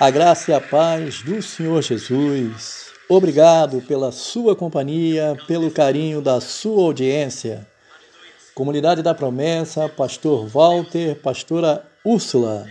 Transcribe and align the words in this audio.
A 0.00 0.08
graça 0.08 0.50
e 0.50 0.54
a 0.54 0.60
paz 0.62 1.20
do 1.20 1.42
Senhor 1.42 1.82
Jesus. 1.82 2.86
Obrigado 3.06 3.82
pela 3.82 4.10
sua 4.10 4.56
companhia, 4.56 5.36
pelo 5.46 5.70
carinho 5.70 6.22
da 6.22 6.40
sua 6.40 6.84
audiência. 6.84 7.68
Comunidade 8.54 9.02
da 9.02 9.14
Promessa, 9.14 9.90
Pastor 9.90 10.46
Walter, 10.46 11.16
Pastora 11.16 11.84
Úrsula. 12.02 12.66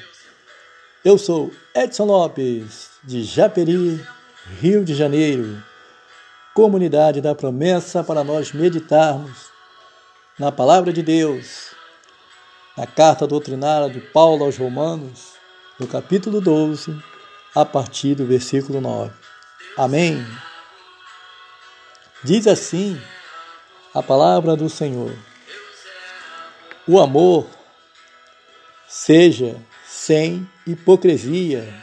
Eu 1.05 1.19
sou 1.19 1.51
Edson 1.75 2.05
Lopes, 2.05 2.89
de 3.03 3.21
Japeri, 3.23 4.03
Rio 4.59 4.83
de 4.83 4.95
Janeiro. 4.95 5.61
Comunidade 6.55 7.21
da 7.21 7.35
Promessa 7.35 8.03
para 8.03 8.23
nós 8.23 8.53
meditarmos 8.53 9.51
na 10.39 10.51
Palavra 10.51 10.91
de 10.91 11.03
Deus, 11.03 11.75
na 12.75 12.87
carta 12.87 13.27
doutrinária 13.27 13.87
de 13.87 13.99
Paulo 13.99 14.45
aos 14.45 14.57
Romanos, 14.57 15.33
no 15.79 15.85
capítulo 15.85 16.41
12 16.41 17.18
a 17.55 17.65
partir 17.65 18.15
do 18.15 18.25
versículo 18.25 18.79
9. 18.79 19.11
Amém. 19.77 20.25
Diz 22.23 22.47
assim 22.47 23.01
a 23.93 24.03
palavra 24.03 24.55
do 24.55 24.69
Senhor: 24.69 25.15
O 26.87 26.99
amor 26.99 27.47
seja 28.87 29.55
sem 29.85 30.49
hipocrisia. 30.67 31.73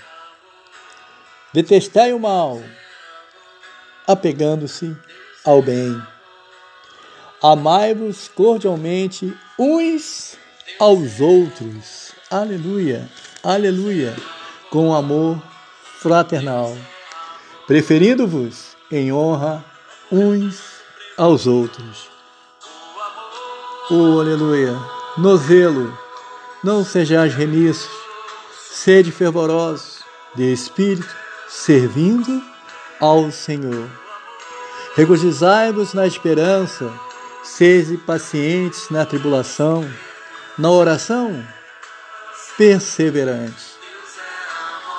Detestai 1.53 2.13
o 2.13 2.21
mal, 2.21 2.63
apegando-se 4.07 4.95
ao 5.45 5.63
bem. 5.63 6.01
Amai-vos 7.43 8.29
cordialmente 8.29 9.35
uns 9.59 10.37
aos 10.79 11.21
outros. 11.21 12.13
Aleluia, 12.31 13.09
aleluia. 13.43 14.15
Com 14.71 14.93
amor 14.93 15.41
fraternal, 16.07 16.79
preferindo-vos 17.67 18.77
em 18.93 19.13
honra 19.13 19.65
uns 20.13 20.63
aos 21.19 21.49
outros. 21.49 22.09
Oh, 23.91 24.21
aleluia! 24.21 24.79
No 25.19 25.37
zelo, 25.37 25.99
não 26.63 26.85
sejais 26.85 27.35
remiços, 27.35 27.91
sede 28.71 29.11
fervorosos 29.11 30.05
de 30.37 30.53
espírito, 30.53 31.13
servindo 31.49 32.41
ao 33.01 33.33
Senhor. 33.33 33.91
Regozijai-vos 34.95 35.93
na 35.93 36.07
esperança, 36.07 36.89
sede 37.43 37.97
pacientes 37.97 38.91
na 38.91 39.05
tribulação, 39.05 39.85
na 40.57 40.71
oração, 40.71 41.45
perseverantes 42.57 43.66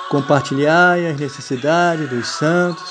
Compartilhai 0.08 1.06
as 1.06 1.20
necessidades 1.20 2.08
dos 2.08 2.28
santos, 2.28 2.90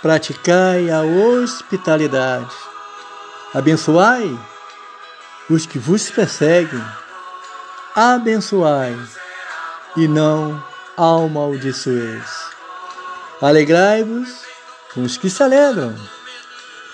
praticai 0.00 0.88
a 0.90 1.02
hospitalidade, 1.02 2.54
abençoai 3.52 4.38
os 5.50 5.66
que 5.66 5.78
vos 5.78 6.10
perseguem, 6.10 6.82
abençoai 7.94 8.98
e 9.94 10.08
não 10.08 10.62
amaldiçoeis. 10.96 12.48
Alegrai-vos 13.42 14.42
com 14.94 15.02
os 15.02 15.18
que 15.18 15.28
se 15.28 15.42
alegram 15.42 15.94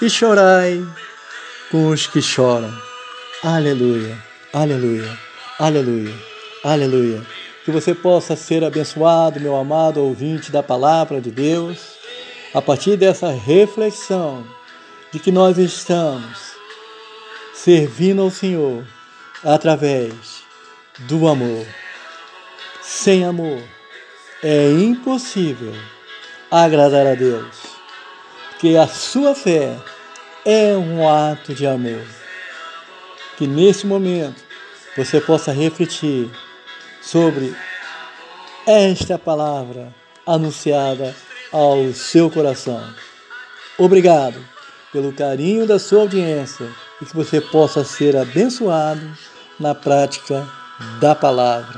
e 0.03 0.11
chorai 0.11 0.85
com 1.71 1.91
os 1.91 2.09
que 2.09 2.21
choram. 2.21 2.75
Aleluia, 3.45 4.19
aleluia, 4.53 5.17
aleluia, 5.61 6.15
aleluia 6.65 7.44
que 7.65 7.71
você 7.71 7.95
possa 7.95 8.37
ser 8.37 8.63
abençoado, 8.63 9.41
meu 9.41 9.57
amado 9.57 10.03
ouvinte 10.03 10.53
da 10.53 10.63
palavra 10.63 11.19
de 11.19 11.31
Deus, 11.31 11.95
a 12.53 12.61
partir 12.61 12.97
dessa 12.97 13.31
reflexão 13.31 14.47
de 15.11 15.19
que 15.19 15.33
nós 15.33 15.57
estamos 15.57 16.53
servindo 17.55 18.21
ao 18.21 18.31
Senhor 18.31 18.85
através 19.43 20.43
do 21.01 21.27
amor. 21.27 21.67
Sem 22.83 23.25
amor 23.25 23.63
é 24.43 24.71
impossível 24.71 25.73
agradar 26.51 27.07
a 27.07 27.15
Deus, 27.15 27.57
porque 28.51 28.77
a 28.77 28.87
sua 28.87 29.35
fé 29.35 29.75
é 30.45 30.77
um 30.77 31.09
ato 31.09 31.55
de 31.55 31.67
amor. 31.67 32.05
Que 33.39 33.47
nesse 33.47 33.87
momento 33.87 34.45
você 34.97 35.19
possa 35.19 35.51
refletir 35.51 36.31
sobre 37.05 37.55
esta 38.67 39.19
palavra 39.19 39.95
anunciada 40.27 41.15
ao 41.53 41.93
seu 41.93 42.31
coração. 42.31 42.83
Obrigado 43.79 44.43
pelo 44.93 45.13
carinho 45.13 45.67
da 45.67 45.79
sua 45.79 46.01
audiência 46.01 46.67
e 47.03 47.05
que 47.05 47.15
você 47.15 47.41
possa 47.41 47.85
ser 47.85 48.17
abençoado 48.17 49.07
na 49.61 49.75
prática 49.75 50.49
da 51.01 51.15
palavra. 51.15 51.73